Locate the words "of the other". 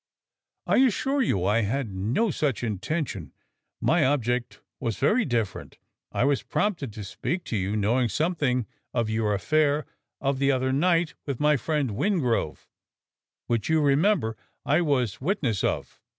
10.19-10.73